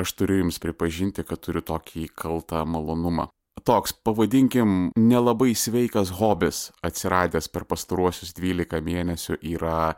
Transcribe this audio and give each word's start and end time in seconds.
aš 0.00 0.14
turiu 0.18 0.40
jums 0.42 0.58
pripažinti, 0.62 1.24
kad 1.26 1.42
turiu 1.44 1.62
tokį 1.64 2.08
kaltą 2.16 2.64
malonumą. 2.66 3.28
Toks, 3.64 3.92
pavadinkim, 3.92 4.90
nelabai 4.96 5.52
sveikas 5.54 6.14
hobis 6.16 6.70
atsiradęs 6.86 7.50
per 7.52 7.66
pastaruosius 7.68 8.32
12 8.38 8.80
mėnesių 8.86 9.36
yra 9.52 9.94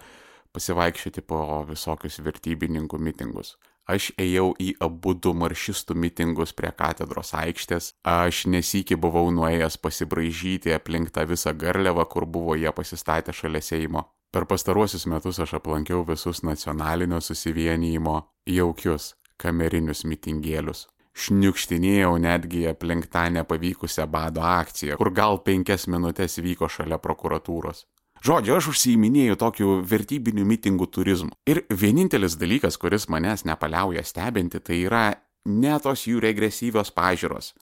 pasivaikščioti 0.52 1.22
po 1.22 1.62
visokius 1.68 2.18
vertybininkų 2.24 2.98
mitingus. 2.98 3.54
Aš 3.90 4.12
ėjau 4.20 4.52
į 4.62 4.68
abu 4.82 5.14
du 5.18 5.32
maršistų 5.34 5.96
mitingus 5.98 6.52
prie 6.54 6.70
katedros 6.74 7.32
aikštės, 7.34 7.92
aš 8.06 8.44
nesikį 8.50 8.98
buvau 9.02 9.24
nuėjęs 9.34 9.78
pasibraižyti 9.82 10.74
aplink 10.74 11.10
tą 11.14 11.26
visą 11.26 11.54
garliavą, 11.58 12.06
kur 12.06 12.26
buvo 12.26 12.54
jie 12.58 12.70
pasistatę 12.74 13.34
šalia 13.34 13.62
Seimo. 13.62 14.06
Per 14.32 14.46
pastaruosius 14.48 15.04
metus 15.10 15.42
aš 15.42 15.58
aplankiau 15.58 16.06
visus 16.08 16.40
nacionalinio 16.46 17.18
susivienijimo 17.20 18.22
jaukius 18.48 19.12
kamerinius 19.42 20.04
mitingėlius. 20.08 20.86
Šniukštinėjau 21.12 22.14
netgi 22.24 22.64
aplink 22.70 23.10
tą 23.12 23.26
nepavykusią 23.34 24.06
bado 24.08 24.44
akciją, 24.48 24.96
kur 24.96 25.10
gal 25.12 25.42
penkias 25.44 25.84
minutės 25.90 26.38
vyko 26.40 26.70
šalia 26.72 26.96
prokuratūros. 27.02 27.84
Žodžiu, 28.22 28.54
aš 28.54 28.68
užsiiminėjau 28.70 29.36
tokiu 29.36 29.72
vertybiniu 29.82 30.46
mitingų 30.46 30.86
turizmu. 30.94 31.34
Ir 31.44 31.64
vienintelis 31.68 32.36
dalykas, 32.38 32.78
kuris 32.78 33.08
manęs 33.10 33.42
nepaliauja 33.48 34.04
stebinti, 34.06 34.60
tai 34.62 34.78
yra 34.86 35.06
ne 35.50 35.72
tos 35.82 36.06
jų 36.06 36.22
regresyvios 36.22 36.92
pažiūros, 36.94 37.52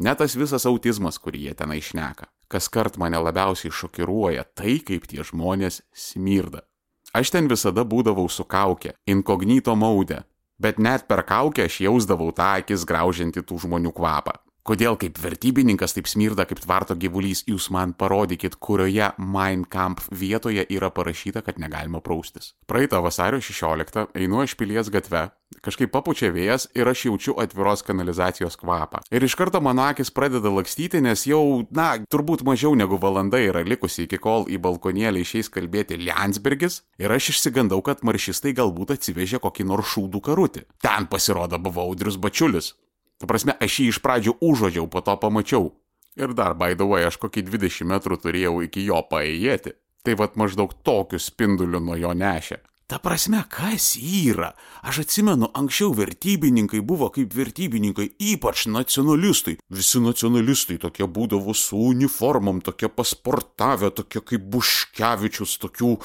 ne 0.00 0.14
tas 0.16 0.36
visas 0.40 0.64
autizmas, 0.66 1.20
kurį 1.20 1.42
jie 1.48 1.54
tenai 1.58 1.82
išneka. 1.82 2.30
Kas 2.48 2.70
kart 2.72 2.96
mane 2.96 3.20
labiausiai 3.20 3.74
šokiruoja 3.74 4.46
tai, 4.56 4.78
kaip 4.80 5.04
tie 5.10 5.20
žmonės 5.26 5.82
smirda. 5.92 6.64
Aš 7.12 7.34
ten 7.34 7.48
visada 7.48 7.84
būdavau 7.84 8.26
su 8.32 8.44
kaukė, 8.44 8.94
inkognito 9.08 9.76
maudę, 9.76 10.22
bet 10.58 10.78
net 10.78 11.06
per 11.08 11.24
kaukę 11.28 11.66
aš 11.68 11.80
jausdavau 11.86 12.32
tą 12.32 12.56
akis 12.62 12.86
graužiantį 12.88 13.44
tų 13.46 13.62
žmonių 13.66 13.92
kvapą. 13.96 14.38
Kodėl 14.66 14.96
kaip 14.98 15.20
vertybininkas 15.22 15.92
taip 15.94 16.08
smirda 16.10 16.42
kaip 16.50 16.58
tvarto 16.58 16.96
gyvulys, 16.98 17.44
jūs 17.46 17.68
man 17.70 17.92
parodykit, 17.94 18.56
kurioje 18.58 19.12
Mein 19.22 19.62
Kampf 19.62 20.08
vietoje 20.10 20.64
yra 20.74 20.88
parašyta, 20.90 21.44
kad 21.46 21.60
negalima 21.62 22.00
praustis. 22.02 22.56
Praeitą 22.66 22.98
vasario 23.04 23.38
16 23.38 24.08
einu 24.18 24.40
aš 24.42 24.56
pilies 24.58 24.88
gatve, 24.90 25.28
kažkaip 25.62 25.92
papučia 25.94 26.32
vėjas 26.34 26.66
ir 26.74 26.90
aš 26.90 27.04
jaučiu 27.06 27.36
atviros 27.38 27.84
kanalizacijos 27.86 28.58
kvapą. 28.58 29.04
Ir 29.14 29.22
iš 29.22 29.36
karto 29.38 29.60
mano 29.62 29.84
akis 29.86 30.10
pradeda 30.10 30.50
lakstyti, 30.50 30.98
nes 30.98 31.22
jau, 31.30 31.62
na, 31.70 31.92
turbūt 32.10 32.42
mažiau 32.48 32.74
negu 32.74 32.98
valanda 32.98 33.38
yra 33.38 33.62
likusi 33.62 34.08
iki 34.08 34.18
kol 34.18 34.48
į 34.50 34.58
balkonėlį 34.64 35.22
išeis 35.22 35.52
kalbėti 35.54 36.00
Liansbergis 36.00 36.80
ir 36.98 37.14
aš 37.14 37.30
išsigandau, 37.36 37.78
kad 37.86 38.02
maršistai 38.02 38.56
galbūt 38.58 38.96
atsivežė 38.96 39.38
kokį 39.46 39.68
nors 39.70 39.94
šūdų 39.94 40.24
karutį. 40.26 40.66
Ten 40.82 41.06
pasirodo 41.06 41.62
buvo 41.62 41.86
Audrius 41.86 42.18
Bačiulis. 42.18 42.72
Ta 43.20 43.28
prasme, 43.28 43.56
aš 43.60 43.80
jį 43.80 43.88
iš 43.92 44.00
pradžių 44.04 44.36
užuodžiau, 44.44 44.86
po 44.92 45.00
to 45.04 45.16
pamačiau. 45.20 45.70
Ir 46.16 46.32
dar, 46.36 46.56
by 46.56 46.76
the 46.76 46.84
way, 46.88 47.04
aš 47.08 47.18
kokį 47.20 47.44
20 47.48 47.88
metrų 47.88 48.20
turėjau 48.20 48.60
iki 48.64 48.84
jo 48.88 49.02
paėjėti. 49.10 49.74
Tai 50.04 50.14
vad 50.20 50.36
maždaug 50.38 50.72
tokiu 50.86 51.20
spinduliu 51.20 51.80
nuo 51.82 51.96
jo 51.98 52.12
nešė. 52.16 52.60
Ta 52.86 53.00
prasme, 53.02 53.40
kas 53.50 53.96
yra? 53.98 54.52
Aš 54.86 55.00
atsimenu, 55.02 55.48
anksčiau 55.58 55.90
vertybininkai 55.98 56.78
buvo 56.86 57.08
kaip 57.10 57.32
vertybininkai, 57.34 58.12
ypač 58.22 58.68
nacionalistai. 58.70 59.56
Visi 59.74 59.98
nacionalistai 60.04 60.76
tokie 60.84 61.08
būdavo 61.10 61.50
su 61.50 61.80
uniformom, 61.88 62.60
tokie 62.62 62.86
pasportavę, 62.86 63.90
tokie 63.90 64.22
kaip 64.30 64.46
Buškevičius, 64.54 65.56
tokių 65.66 65.96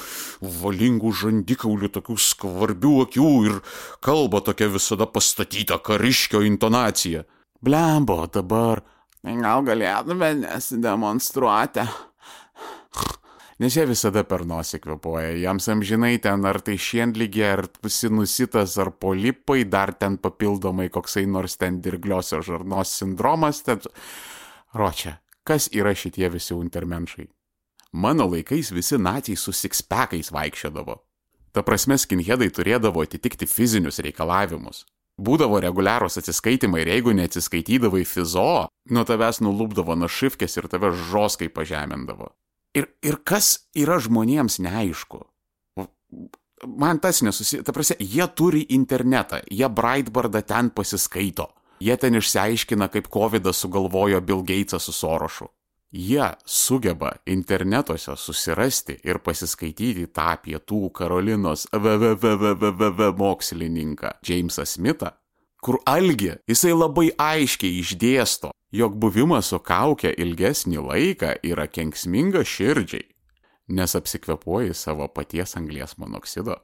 valingų 0.42 1.14
žandikaulių, 1.22 1.92
tokių 2.00 2.18
skvarbių 2.18 2.94
akių 3.06 3.30
ir 3.46 3.60
kalba 4.02 4.42
tokia 4.42 4.72
visada 4.74 5.06
pastatyta 5.06 5.78
kariškio 5.78 6.42
intonacija. 6.50 7.22
Blembo 7.62 8.24
dabar. 8.26 8.82
Gal 9.22 9.62
galėtume 9.62 10.34
nesidemonstruoti? 10.42 11.86
Nes 13.60 13.76
jie 13.76 13.84
visada 13.88 14.22
per 14.28 14.46
nosį 14.48 14.80
kvepuoja. 14.84 15.34
Jiems 15.36 15.68
amžinai 15.72 16.16
ten 16.22 16.46
ar 16.48 16.60
tai 16.64 16.78
šienlygė, 16.80 17.44
ar 17.56 17.64
sinusitas, 17.88 18.78
ar 18.80 18.92
polipai, 18.96 19.64
dar 19.68 19.92
ten 19.92 20.16
papildomai 20.16 20.88
koksai 20.92 21.26
nors 21.26 21.58
ten 21.60 21.80
dirgliosios 21.84 22.46
žarnos 22.48 22.96
sindromas. 23.02 23.62
Tad... 23.66 23.88
Ročia, 24.72 25.18
kas 25.44 25.68
yra 25.74 25.92
šitie 25.92 26.30
visi 26.32 26.56
untermenšai? 26.56 27.28
Mano 27.92 28.24
laikais 28.32 28.72
visi 28.72 28.96
nacijai 28.96 29.36
su 29.36 29.52
sikspekais 29.52 30.32
vaikščiodavo. 30.32 30.96
Ta 31.52 31.60
prasme, 31.60 31.98
skinheadai 32.00 32.48
turėdavo 32.48 33.02
atitikti 33.04 33.44
fizinius 33.44 34.00
reikalavimus. 34.00 34.86
Būdavo 35.20 35.58
reguliarūs 35.60 36.16
atsiskaitimai 36.22 36.80
ir 36.82 36.90
jeigu 36.94 37.12
neatsiskaitydavai 37.18 38.06
fizo, 38.08 38.68
nuo 38.88 39.04
tavęs 39.04 39.42
nulūpdavo 39.44 39.96
našifkės 40.00 40.56
ir 40.56 40.70
tave 40.72 40.94
žoskai 41.10 41.50
pažemindavo. 41.52 42.30
Ir, 42.74 42.88
ir 43.04 43.18
kas 43.24 43.68
yra 43.76 43.98
žmonėms 44.00 44.60
neaišku. 44.64 45.20
Man 46.66 47.00
tas 47.02 47.20
nesusi... 47.26 47.60
Ta 47.66 47.74
prasme, 47.74 47.98
jie 47.98 48.24
turi 48.38 48.62
internetą, 48.76 49.42
jie 49.50 49.68
Breitbardą 49.68 50.42
ten 50.46 50.70
pasiskaito. 50.70 51.50
Jie 51.82 51.96
ten 51.98 52.14
išsiaiškina, 52.14 52.86
kaip 52.88 53.10
COVID 53.12 53.50
sugalvojo 53.52 54.20
Bill 54.22 54.44
Gatesas 54.46 54.86
su 54.86 54.94
Sorošu. 54.94 55.48
Jie 55.92 56.24
sugeba 56.46 57.10
internetuose 57.26 58.14
susirasti 58.16 58.94
ir 59.04 59.18
pasiskaityti 59.20 60.06
tą 60.14 60.30
pietų 60.40 60.86
Karolinos 60.96 61.66
VVVVVV 61.74 63.10
mokslininką 63.18 64.14
Jamesą 64.24 64.64
Smithą, 64.64 65.10
kur 65.62 65.78
algi 65.86 66.34
jisai 66.50 66.74
labai 66.74 67.12
aiškiai 67.22 67.78
išdėsto, 67.80 68.50
jog 68.74 68.96
buvimas 68.98 69.52
su 69.52 69.60
kauke 69.62 70.10
ilgesnį 70.10 70.82
laiką 70.88 71.36
yra 71.46 71.68
kenksminga 71.70 72.42
širdžiai, 72.42 73.06
nes 73.70 73.94
apsikvepuoji 73.98 74.74
savo 74.74 75.06
paties 75.08 75.54
anglies 75.60 75.94
monoksido. 76.02 76.58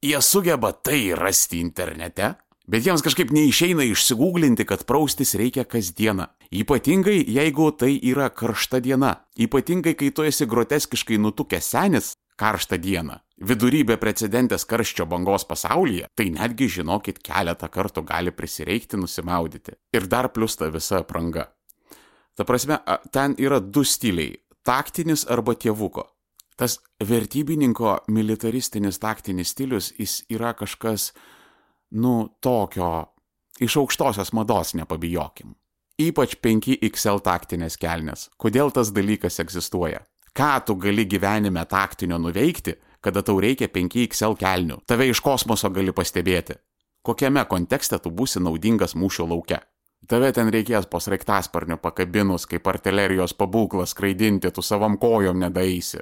Jie 0.00 0.20
sugeba 0.22 0.70
tai 0.72 1.10
rasti 1.18 1.58
internete, 1.60 2.36
bet 2.70 2.86
jiems 2.86 3.02
kažkaip 3.04 3.34
neišeina 3.34 3.84
išsigūglinti, 3.90 4.64
kad 4.64 4.86
praustis 4.88 5.34
reikia 5.36 5.66
kasdieną. 5.68 6.30
Ypatingai 6.54 7.18
jeigu 7.26 7.68
tai 7.76 7.96
yra 7.98 8.30
karšta 8.30 8.80
diena, 8.80 9.16
ypatingai 9.36 9.96
kai 9.98 10.08
tu 10.14 10.24
esi 10.26 10.46
groteskiškai 10.46 11.18
nutukęs 11.20 11.68
senis, 11.74 12.14
karštą 12.40 12.78
dieną, 12.80 13.18
vidury 13.44 13.82
beprecedentės 13.88 14.64
karščio 14.68 15.06
bangos 15.10 15.44
pasaulyje, 15.48 16.08
tai 16.16 16.30
netgi 16.32 16.68
žinokit 16.80 17.20
keletą 17.24 17.68
kartų 17.72 18.04
gali 18.08 18.32
prisireikti 18.32 19.00
nusimaudyti. 19.00 19.76
Ir 19.96 20.08
dar 20.08 20.30
plus 20.32 20.56
ta 20.56 20.70
visa 20.72 21.02
apranga. 21.04 21.50
Ta 22.36 22.46
prasme, 22.48 22.80
ten 23.12 23.36
yra 23.38 23.60
du 23.60 23.84
stiliai- 23.84 24.38
taktinis 24.70 25.26
arba 25.28 25.54
tėvuko. 25.54 26.06
Tas 26.56 26.78
vertybininko 27.00 28.04
militaristinis 28.08 28.98
taktinis 28.98 29.48
stilius, 29.48 29.92
jis 29.98 30.24
yra 30.28 30.52
kažkas, 30.54 31.12
nu, 31.92 32.36
tokio, 32.40 33.08
iš 33.60 33.76
aukštosios 33.76 34.32
mados 34.32 34.74
nepabijokim. 34.74 35.54
Ypač 36.00 36.36
5XL 36.40 37.20
taktinės 37.20 37.76
kelnes. 37.76 38.28
Kodėl 38.38 38.72
tas 38.72 38.90
dalykas 38.90 39.40
egzistuoja? 39.40 40.06
Ką 40.36 40.52
tu 40.66 40.76
gali 40.76 41.06
gyvenime 41.06 41.64
taktinio 41.66 42.18
nuveikti, 42.18 42.76
kada 43.00 43.22
tau 43.22 43.40
reikia 43.40 43.68
5XL 43.68 44.36
kelnių. 44.40 44.80
Tave 44.86 45.08
iš 45.10 45.22
kosmoso 45.24 45.70
gali 45.70 45.92
pastebėti. 45.92 46.58
Kokiame 47.02 47.44
kontekste 47.48 47.98
tu 47.98 48.12
būsi 48.12 48.42
naudingas 48.44 48.94
mūšio 48.94 49.26
lauke. 49.28 49.60
Tave 50.08 50.32
ten 50.32 50.48
reikės 50.52 50.88
po 50.90 51.00
sraigtasparnio 51.00 51.76
pakabinus, 51.80 52.46
kaip 52.48 52.66
artilerijos 52.68 53.34
pabūklas 53.36 53.94
skraidinti, 53.94 54.50
tu 54.50 54.62
savam 54.62 54.96
kojom 54.98 55.40
nedaisi. 55.40 56.00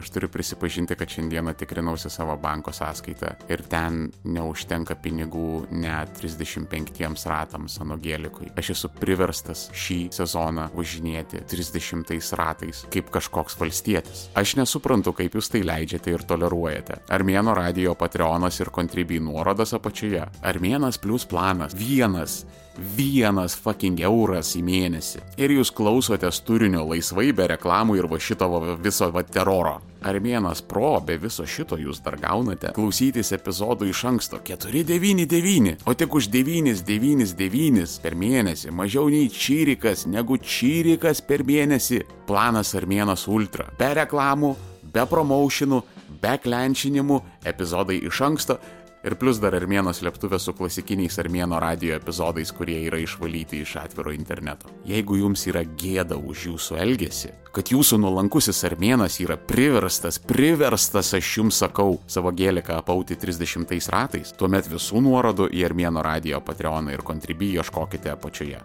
Aš 0.00 0.10
turiu 0.10 0.28
prisipažinti, 0.28 0.94
kad 0.94 1.08
šiandieną 1.08 1.52
tikrinausi 1.52 2.10
savo 2.10 2.36
banko 2.36 2.72
sąskaitą 2.72 3.34
ir 3.52 3.60
ten 3.68 4.06
neužtenka 4.24 4.94
pinigų 4.96 5.66
net 5.68 6.14
35 6.16 7.26
ratams 7.28 7.76
anogėlikui. 7.84 8.48
Aš 8.56 8.70
esu 8.72 8.88
priverstas 8.96 9.66
šį 9.76 9.98
sezoną 10.16 10.70
važinėti 10.72 11.42
30 11.52 12.32
ratais 12.40 12.86
kaip 12.88 13.12
kažkoks 13.12 13.60
valstietis. 13.60 14.24
Aš 14.32 14.56
nesuprantu, 14.62 15.12
kaip 15.12 15.36
jūs 15.36 15.52
tai 15.52 15.60
leidžiate 15.60 16.16
ir 16.16 16.24
toleruojate. 16.24 17.02
Armėno 17.12 17.52
radio 17.52 17.92
Patreonas 17.92 18.62
ir 18.64 18.72
Contribui 18.72 19.20
nuorodas 19.20 19.76
apačioje. 19.76 20.24
Armėnas 20.40 20.96
plus 21.04 21.28
planas. 21.28 21.76
Vienas 21.76 22.46
vienas 22.76 23.56
fucking 23.58 24.00
euras 24.00 24.54
į 24.56 24.62
mėnesį. 24.66 25.22
Ir 25.40 25.52
jūs 25.58 25.72
klausotės 25.76 26.40
turinio 26.46 26.84
laisvai 26.88 27.30
be 27.36 27.50
reklamų 27.52 27.98
ir 28.00 28.08
va 28.08 28.20
šito 28.20 28.48
viso 28.82 29.10
va 29.12 29.22
teroro. 29.22 29.81
Armėnas 30.02 30.62
Pro 30.66 30.96
be 31.06 31.14
viso 31.20 31.44
šito 31.46 31.76
jūs 31.78 32.00
dar 32.02 32.16
gaunate? 32.18 32.72
Klausytis 32.74 33.30
epizodų 33.36 33.86
iš 33.92 34.02
anksto. 34.10 34.40
499, 34.42 35.84
o 35.86 35.94
tik 35.94 36.16
už 36.18 36.28
999 36.32 38.00
per 38.02 38.18
mėnesį, 38.18 38.72
mažiau 38.74 39.06
nei 39.12 39.30
čyrikas 39.30 40.06
negu 40.10 40.38
čyrikas 40.42 41.22
per 41.22 41.46
mėnesį. 41.46 42.02
Planas 42.26 42.74
Armėnas 42.78 43.28
Ultra. 43.30 43.70
Be 43.78 43.92
reklamų, 44.02 44.56
be 44.92 45.06
promotionų, 45.08 45.82
be 46.22 46.36
klenčinimų, 46.42 47.22
epizodai 47.46 48.02
iš 48.02 48.22
anksto 48.26 48.58
Ir 49.02 49.16
plus 49.18 49.40
dar 49.42 49.56
Armėno 49.58 49.90
slėptuvė 49.90 50.38
su 50.38 50.52
klasikiniais 50.54 51.16
Armėno 51.18 51.58
radio 51.58 51.96
epizodais, 51.96 52.52
kurie 52.54 52.76
yra 52.86 53.00
išvalyti 53.02 53.58
iš 53.64 53.72
atviro 53.80 54.12
interneto. 54.14 54.70
Jeigu 54.86 55.16
jums 55.18 55.42
yra 55.50 55.64
gėda 55.66 56.14
už 56.14 56.44
jūsų 56.52 56.78
elgesį, 56.84 57.32
kad 57.50 57.72
jūsų 57.74 57.98
nuolankusis 58.04 58.62
Armėnas 58.70 59.18
yra 59.24 59.34
priverstas, 59.34 60.20
priverstas, 60.22 61.10
aš 61.18 61.32
jums 61.40 61.58
sakau, 61.64 61.98
savo 62.06 62.30
gėliką 62.30 62.78
apauti 62.78 63.18
30 63.18 63.90
ratais, 63.90 64.30
tuomet 64.38 64.70
visų 64.70 65.02
nuorodų 65.02 65.50
į 65.50 65.66
Armėno 65.66 66.06
radio 66.06 66.38
Patreoną 66.38 66.94
ir 66.94 67.02
Contribui 67.02 67.56
ieškokite 67.58 68.14
apačioje. 68.14 68.62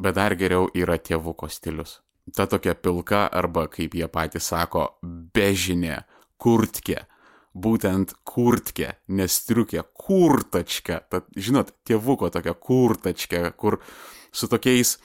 Bet 0.00 0.16
dar 0.16 0.32
geriau 0.40 0.70
yra 0.72 0.96
tėvuko 0.96 1.52
stilius. 1.52 1.98
Ta 2.32 2.46
tokia 2.48 2.72
pilka 2.76 3.26
arba, 3.28 3.66
kaip 3.68 3.94
jie 3.96 4.08
patys 4.08 4.48
sako, 4.48 4.94
bežinė 5.02 6.06
kurtkė. 6.40 7.04
Būtent 7.58 8.12
kurtkė, 8.28 8.92
nestriukė, 9.10 9.82
kurtačkė. 9.98 11.00
Tad, 11.10 11.30
žinot, 11.34 11.72
tėvuko 11.88 12.28
tokia 12.30 12.54
kurtačkė, 12.54 13.40
kur 13.58 13.80
su 14.30 14.46
tokiais 14.52 14.98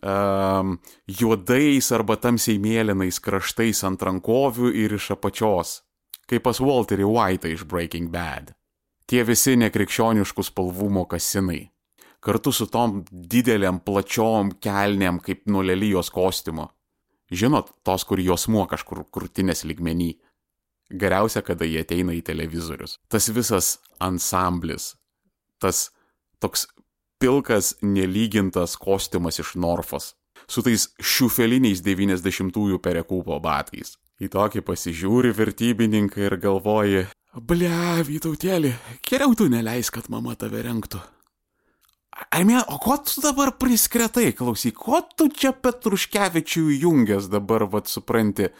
um, 0.00 0.78
juodais 1.20 1.90
arba 1.92 2.16
tamsiai 2.16 2.60
mėlynais 2.62 3.20
kraštais 3.20 3.82
ant 3.84 4.00
rankovių 4.06 4.72
ir 4.84 4.96
iš 4.96 5.10
apačios. 5.16 5.80
Kaip 6.30 6.46
pas 6.46 6.62
Walterį 6.62 7.10
White'ą 7.10 7.52
iš 7.52 7.66
Breaking 7.68 8.08
Bad. 8.14 8.54
Tie 9.10 9.26
visi 9.26 9.58
nekrikščioniškų 9.58 10.46
spalvų 10.46 10.88
mokasinai 10.94 11.64
kartu 12.20 12.52
su 12.52 12.68
tom 12.70 13.00
didelėm, 13.10 13.80
plačiom 13.84 14.54
kelnėm 14.62 15.20
kaip 15.24 15.46
nulelyjos 15.50 16.12
kostiumu. 16.12 16.68
Žinot, 17.30 17.72
tos, 17.86 18.04
kur 18.04 18.20
jos 18.20 18.48
muo 18.50 18.66
kažkur 18.70 19.04
krūtinės 19.14 19.64
ligmenį. 19.68 20.12
Geriausia, 20.90 21.42
kada 21.46 21.68
jie 21.68 21.84
ateina 21.84 22.14
į 22.16 22.22
televizorius. 22.26 22.98
Tas 23.08 23.28
visas 23.30 23.76
ansamblis, 24.02 24.94
tas 25.62 25.90
toks 26.42 26.66
pilkas, 27.20 27.74
nelygintas 27.82 28.76
kostiumas 28.80 29.38
iš 29.42 29.54
Norfos, 29.60 30.14
su 30.50 30.64
tais 30.66 30.88
šiufeliniais 30.98 31.84
90-ųjų 31.86 32.80
perekūpo 32.82 33.38
batais. 33.44 33.96
Į 34.20 34.28
tokį 34.34 34.64
pasižiūri 34.66 35.30
vertybininkai 35.36 36.26
ir 36.26 36.36
galvoji, 36.40 37.06
ble, 37.38 37.70
vytautėlį, 38.08 38.74
geriau 39.06 39.36
tu 39.38 39.46
neleis, 39.52 39.90
kad 39.94 40.10
mama 40.10 40.34
tave 40.34 40.64
renktų. 40.66 41.00
Armė, 42.34 42.58
o 42.68 42.76
ko 42.82 42.98
tu 43.06 43.22
dabar 43.22 43.54
priskretai, 43.56 44.32
klausyk, 44.36 44.76
ko 44.76 45.00
tu 45.16 45.30
čia 45.32 45.54
Petruškevičių 45.54 46.66
jungęs 46.82 47.30
dabar, 47.32 47.64
vad 47.70 47.88
supranti, 47.88 48.50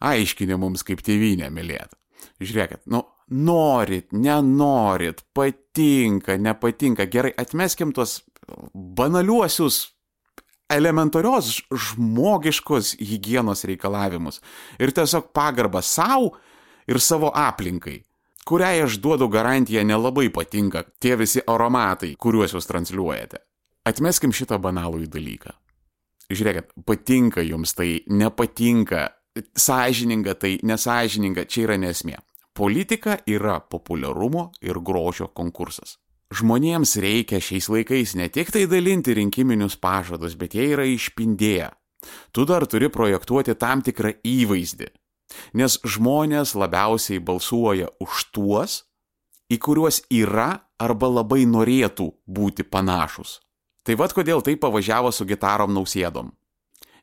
aiškinė 0.00 0.58
mums 0.60 0.84
kaip 0.86 1.02
tėvynė 1.06 1.50
mylėt. 1.54 1.94
Žiūrėkit, 2.40 2.84
nu, 2.92 3.04
norit, 3.30 4.10
nenorit, 4.12 5.22
patinka, 5.36 6.36
nepatinka, 6.40 7.06
gerai, 7.12 7.32
atmeskim 7.40 7.94
tuos 7.96 8.20
banaliuosius 8.74 9.90
elementarios 10.70 11.58
žmogiškos 11.70 12.94
hygienos 13.02 13.64
reikalavimus 13.66 14.38
ir 14.78 14.92
tiesiog 14.94 15.32
pagarbą 15.34 15.82
savo 15.82 16.36
ir 16.88 17.00
savo 17.02 17.32
aplinkai 17.34 17.98
kuriai 18.50 18.82
aš 18.82 18.98
duodu 18.98 19.28
garantiją 19.28 19.84
nelabai 19.86 20.28
patinka 20.34 20.82
tie 21.00 21.16
visi 21.16 21.42
aromatai, 21.46 22.16
kuriuos 22.18 22.56
jūs 22.56 22.66
transliuojate. 22.66 23.38
Atmeskim 23.86 24.32
šitą 24.34 24.58
banalų 24.58 25.06
dalyką. 25.10 25.54
Žiūrėkit, 26.30 26.72
patinka 26.86 27.42
jums 27.42 27.74
tai, 27.74 28.02
nepatinka, 28.06 29.08
sąžininga 29.36 30.34
tai, 30.34 30.58
nesažininga, 30.62 31.46
čia 31.46 31.66
yra 31.68 31.78
nesmė. 31.80 32.18
Politika 32.56 33.18
yra 33.30 33.60
populiarumo 33.60 34.50
ir 34.62 34.80
grožio 34.82 35.30
konkursas. 35.34 35.98
Žmonėms 36.34 36.96
reikia 37.02 37.40
šiais 37.42 37.66
laikais 37.70 38.14
ne 38.18 38.28
tik 38.30 38.52
tai 38.54 38.66
dalinti 38.70 39.14
rinkiminius 39.18 39.76
pažadus, 39.80 40.36
bet 40.38 40.54
jie 40.54 40.68
yra 40.74 40.86
išpindėję. 40.86 41.70
Tu 42.32 42.46
dar 42.46 42.66
turi 42.70 42.88
projektuoti 42.88 43.54
tam 43.58 43.82
tikrą 43.84 44.14
įvaizdį, 44.24 44.88
Nes 45.54 45.78
žmonės 45.86 46.54
labiausiai 46.58 47.20
balsuoja 47.22 47.90
už 48.02 48.24
tuos, 48.34 48.82
į 49.50 49.58
kuriuos 49.62 50.02
yra 50.14 50.50
arba 50.80 51.10
labai 51.10 51.44
norėtų 51.46 52.08
būti 52.26 52.66
panašus. 52.66 53.38
Tai 53.86 53.96
vad 53.96 54.14
kodėl 54.14 54.44
tai 54.44 54.56
pavažiavo 54.60 55.10
su 55.14 55.26
gitarom 55.26 55.72
nausėdom. 55.74 56.30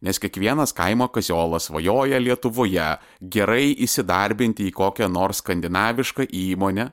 Nes 0.01 0.19
kiekvienas 0.21 0.75
kaimo 0.77 1.07
kaziolas 1.09 1.69
svajoja 1.69 2.19
Lietuvoje 2.21 2.89
gerai 3.21 3.71
įsidarbinti 3.85 4.67
į 4.69 4.75
kokią 4.75 5.07
nors 5.09 5.41
skandinavišką 5.41 6.27
įmonę, 6.29 6.91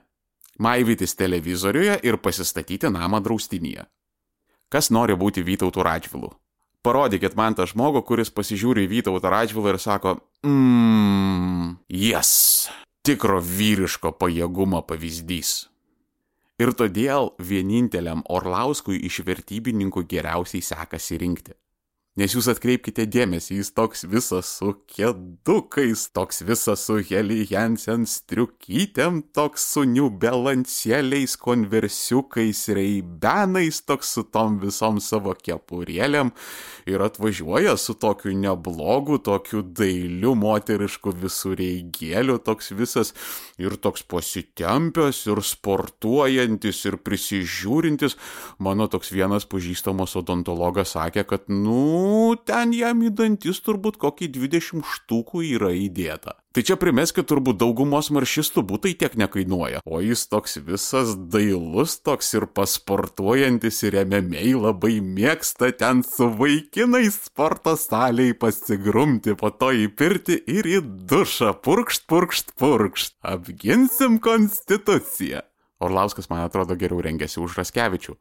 maivytis 0.59 1.13
televizoriuje 1.19 1.99
ir 2.03 2.17
pasistatyti 2.17 2.89
namą 2.89 3.21
draustinyje. 3.21 3.85
Kas 4.69 4.89
nori 4.89 5.13
būti 5.13 5.45
Vytautų 5.45 5.85
Radžvilu? 5.85 6.33
parodykit 6.85 7.35
man 7.37 7.57
tą 7.57 7.65
žmogų, 7.69 8.03
kuris 8.05 8.31
pasižiūri 8.33 8.85
į 8.85 8.91
Vytautą 8.93 9.31
Radžvilą 9.33 9.73
ir 9.73 9.81
sako, 9.81 10.17
mmm, 10.45 11.77
yes, 11.89 12.69
tikro 13.05 13.41
vyriško 13.41 14.13
pajėgumo 14.19 14.83
pavyzdys. 14.85 15.65
Ir 16.61 16.71
todėl 16.77 17.33
vieninteliam 17.41 18.21
Orlauskui 18.31 19.01
iš 19.09 19.23
vertybininkų 19.27 20.05
geriausiai 20.07 20.63
sekasi 20.63 21.19
rinkti. 21.19 21.57
Nes 22.15 22.31
jūs 22.31 22.45
atkreipkite 22.47 23.03
dėmesį, 23.11 23.57
jis 23.59 23.73
toks 23.75 24.05
visas 24.07 24.47
su 24.47 24.69
kėdukais, 24.87 26.05
toks 26.15 26.37
visas 26.47 26.85
su 26.87 27.01
Heli 27.03 27.41
Jensen 27.49 28.05
striukytėm, 28.07 29.17
toks 29.35 29.65
su 29.73 29.83
niubelansėliais, 29.83 31.33
konversiukais, 31.35 32.61
reibenais, 32.77 33.81
toks 33.83 34.13
su 34.15 34.23
tom 34.31 34.61
visom 34.61 35.01
savo 35.03 35.33
kepurėlėm 35.35 36.31
ir 36.87 37.03
atvažiuoja 37.03 37.73
su 37.75 37.97
tokiu 37.99 38.31
neblogu, 38.39 39.19
tokiu 39.19 39.59
dailiu 39.75 40.37
moterišku 40.39 41.11
visureigėliu, 41.19 42.37
toks 42.39 42.71
visas 42.79 43.11
ir 43.59 43.75
toks 43.75 44.07
pasitempęs 44.07 45.25
ir 45.33 45.43
sportuojantis 45.43 46.79
ir 46.87 46.95
prisižiūrintis. 47.03 48.15
Mano 48.63 48.87
toks 48.87 49.11
vienas 49.11 49.43
pažįstamas 49.51 50.15
odontologas 50.23 50.95
sakė, 50.95 51.27
kad, 51.27 51.51
nu, 51.51 52.04
Nu, 52.05 52.35
ten 52.37 52.73
jam 52.75 52.99
į 53.01 53.09
dantis 53.17 53.61
turbūt 53.65 53.95
kokį 54.01 54.27
20 54.35 54.83
štukų 54.85 55.41
yra 55.55 55.71
įdėta. 55.73 56.35
Tai 56.53 56.63
čia 56.67 56.75
primeskit, 56.79 57.25
turbūt 57.27 57.57
daugumos 57.59 58.11
maršistų 58.13 58.61
būtai 58.69 58.91
tiek 58.99 59.15
nekainuoja. 59.17 59.81
O 59.89 60.01
jis 60.05 60.25
toks 60.29 60.59
visas 60.67 61.15
dailus, 61.33 61.97
toks 62.05 62.29
ir 62.37 62.45
pasportuojantis 62.59 63.81
ir 63.87 63.97
remiamiai 63.97 64.53
labai 64.53 64.99
mėgsta 65.03 65.71
ten 65.79 66.03
su 66.05 66.29
vaikinais 66.37 67.17
sporto 67.25 67.73
salėje 67.79 68.37
pasigrumti, 68.43 69.33
po 69.39 69.49
to 69.49 69.73
į 69.73 69.89
pirtį 69.97 70.39
ir 70.59 70.69
į 70.77 70.79
dušą. 71.09 71.55
Purkšt, 71.65 72.05
purkšt, 72.11 72.55
purkšt. 72.61 73.17
Apginsim 73.25 74.21
konstituciją. 74.23 75.41
Orlauskas, 75.83 76.29
man 76.29 76.45
atrodo, 76.45 76.77
geriau 76.79 77.01
rengėsi 77.03 77.41
už 77.41 77.57
Raskevičių. 77.63 78.15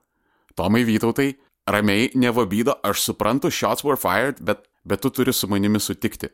Tomai 0.58 0.82
Vytautai, 0.86 1.34
Ramiai, 1.66 2.10
nevabydo, 2.14 2.76
aš 2.84 3.00
suprantu, 3.00 3.50
shots 3.50 3.84
were 3.84 3.96
fired, 3.96 4.40
bet, 4.40 4.66
bet 4.84 5.00
tu 5.00 5.10
turi 5.10 5.32
su 5.32 5.48
manimi 5.48 5.80
sutikti. 5.80 6.28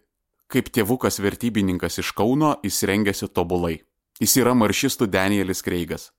Kaip 0.51 0.73
tėvukas 0.75 1.21
vertybininkas 1.23 2.01
iš 2.03 2.11
Kauno, 2.19 2.57
jis 2.67 2.83
rengiasi 2.91 3.31
tobulai. 3.31 3.77
Jis 4.21 4.35
yra 4.43 4.57
maršistų 4.59 5.07
Danielis 5.07 5.63
Kreigas. 5.63 6.11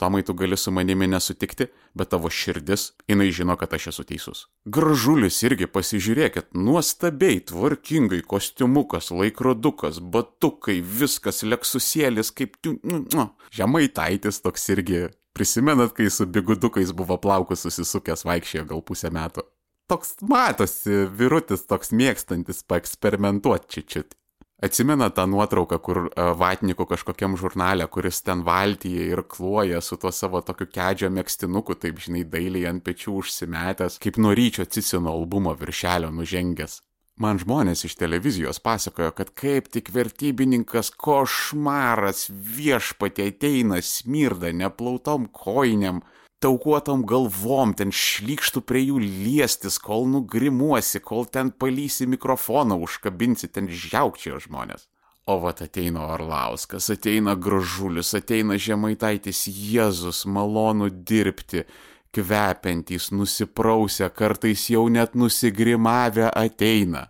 Tomai, 0.00 0.22
tu 0.22 0.32
gali 0.34 0.56
su 0.56 0.70
manimi 0.72 1.04
nesutikti, 1.10 1.66
bet 1.98 2.08
tavo 2.14 2.30
širdis, 2.32 2.86
jinai 3.10 3.26
žino, 3.36 3.52
kad 3.60 3.74
aš 3.76 3.90
esu 3.90 4.04
teisus. 4.08 4.46
Gražulis 4.64 5.42
irgi 5.44 5.68
pasižiūrėkit, 5.68 6.54
nuostabiai, 6.56 7.42
tvarkingai, 7.50 8.22
kostiumukas, 8.30 9.10
laikrodukas, 9.12 9.98
batukai, 10.00 10.78
viskas, 10.80 11.42
leksusėlis, 11.44 12.32
kaip 12.32 12.56
tu, 12.64 12.78
nu, 12.80 13.02
nu. 13.12 13.26
Žemaitaitis 13.52 14.40
toks 14.40 14.70
irgi 14.72 15.10
Prisimenat, 15.36 15.94
kai 15.96 16.10
su 16.10 16.26
bigudukais 16.26 16.92
buvo 16.96 17.16
plaukus 17.22 17.62
susisukęs 17.66 18.26
vaikščiojo 18.26 18.66
gal 18.72 18.82
pusę 18.86 19.10
metų? 19.14 19.46
Toks 19.90 20.16
matosi, 20.26 21.04
virutis 21.18 21.66
toks 21.66 21.94
mėgstantis 21.96 22.62
paeksperimentuoti 22.70 23.70
čičiut. 23.74 24.14
Atsimena 24.60 25.08
tą 25.10 25.24
nuotrauką, 25.26 25.78
kur 25.80 25.98
e, 26.04 26.24
Vatniku 26.36 26.84
kažkokiam 26.86 27.32
žurnale, 27.40 27.86
kuris 27.88 28.20
ten 28.22 28.42
valtyje 28.44 29.06
ir 29.14 29.22
kluoja 29.24 29.80
su 29.80 29.96
tuo 29.96 30.12
savo 30.12 30.42
tokiu 30.44 30.68
kedžio 30.68 31.08
mėgstinuku, 31.16 31.78
taip 31.80 32.02
žinai, 32.04 32.26
dailiai 32.28 32.68
ant 32.68 32.84
pečių 32.84 33.14
užsimetęs, 33.22 33.96
kaip 34.04 34.20
nuo 34.20 34.34
ryčio 34.36 34.68
Cicino 34.68 35.14
albumo 35.16 35.56
viršelio 35.56 36.12
nužengęs. 36.12 36.82
Man 37.20 37.36
žmonės 37.36 37.82
iš 37.84 37.98
televizijos 38.00 38.62
pasakojo, 38.64 39.10
kad 39.12 39.28
kaip 39.36 39.66
tik 39.68 39.90
vertybininkas 39.92 40.88
košmaras 40.96 42.30
viešpatė 42.32 43.26
ateina 43.28 43.82
smirda 43.84 44.54
neplautom 44.56 45.26
koinėm, 45.28 45.98
taukuotom 46.40 47.02
galvom, 47.04 47.74
ten 47.76 47.92
šlykštų 47.92 48.62
prie 48.64 48.86
jų 48.86 49.02
liestis, 49.04 49.76
kol 49.84 50.08
nugrimuosi, 50.08 51.02
kol 51.04 51.28
ten 51.28 51.52
palysi 51.52 52.08
mikrofoną 52.08 52.80
užkabinsi, 52.86 53.52
ten 53.52 53.68
žiaukčiojo 53.68 54.40
žmonės. 54.46 54.88
O 55.28 55.36
vat 55.44 55.60
ateina 55.60 56.06
Orlauskas, 56.14 56.88
ateina 56.88 57.36
Gražulis, 57.36 58.14
ateina 58.16 58.56
Žemaitaitis, 58.56 59.44
Jėzus, 59.44 60.24
malonu 60.24 60.88
dirbti, 60.88 61.66
kvepiantys, 62.14 63.10
nusiprausę, 63.14 64.10
kartais 64.10 64.68
jau 64.70 64.88
net 64.88 65.14
nusigrimavę 65.14 66.30
ateina. 66.34 67.06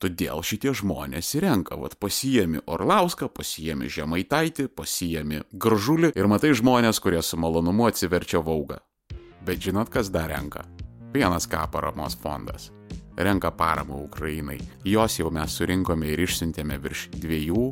Todėl 0.00 0.40
šitie 0.40 0.72
žmonės 0.72 1.34
įrenka, 1.36 1.76
vad 1.76 1.98
pasijami 2.00 2.62
Orlauską, 2.72 3.28
pasijami 3.36 3.90
Žemaitaitį, 3.92 4.70
pasijami 4.72 5.42
Gražulį 5.52 6.14
ir 6.16 6.28
matai 6.30 6.54
žmonės, 6.56 7.02
kurie 7.04 7.20
su 7.20 7.36
malonumu 7.36 7.84
atsiverčia 7.90 8.40
vaugą. 8.40 8.78
Bet 9.44 9.60
žinot, 9.60 9.92
kas 9.92 10.08
dar 10.08 10.30
renka? 10.32 10.64
Vienas 11.12 11.44
ką 11.50 11.66
paramos 11.72 12.16
fondas. 12.16 12.70
Renka 13.20 13.50
paramą 13.52 13.98
Ukrainai. 14.06 14.56
Jos 14.84 15.18
jau 15.20 15.28
mes 15.30 15.52
surinkome 15.52 16.08
ir 16.08 16.24
išsiuntėme 16.24 16.78
virš 16.80 17.10
dviejų 17.20 17.66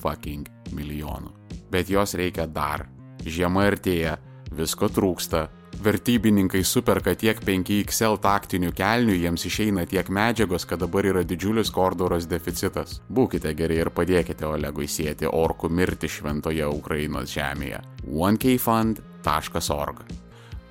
fucking 0.00 0.48
milijonų. 0.72 1.34
Bet 1.68 1.92
jos 1.92 2.16
reikia 2.16 2.46
dar. 2.48 2.86
Žiema 3.24 3.66
artėja, 3.68 4.16
visko 4.56 4.88
trūksta, 4.88 5.48
vertybininkai 5.84 6.64
superka 6.64 7.14
tiek 7.18 7.38
5XL 7.44 8.18
taktinių 8.24 8.72
kelnių, 8.76 9.14
jiems 9.20 9.44
išeina 9.48 9.84
tiek 9.88 10.08
medžiagos, 10.08 10.64
kad 10.68 10.80
dabar 10.82 11.06
yra 11.06 11.22
didžiulis 11.24 11.70
kordoros 11.74 12.26
deficitas. 12.30 13.00
Būkite 13.08 13.52
geri 13.56 13.78
ir 13.82 13.90
padėkite 13.94 14.48
Olegui 14.48 14.88
sėti 14.90 15.28
orkų 15.30 15.70
mirti 15.70 16.08
šventoje 16.08 16.66
Ukrainos 16.66 17.30
žemėje. 17.34 17.80
onekfund.org 18.10 20.04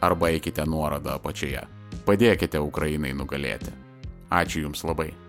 arba 0.04 0.30
eikite 0.30 0.66
nuorodą 0.68 1.16
apačioje. 1.16 1.64
Padėkite 2.06 2.60
Ukrainai 2.60 3.14
nugalėti. 3.16 3.72
Ačiū 4.34 4.66
Jums 4.66 4.84
labai. 4.84 5.23